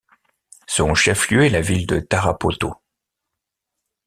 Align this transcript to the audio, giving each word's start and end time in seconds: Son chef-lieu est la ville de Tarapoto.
Son 0.65 0.95
chef-lieu 0.95 1.45
est 1.45 1.49
la 1.51 1.61
ville 1.61 1.85
de 1.85 1.99
Tarapoto. 1.99 2.73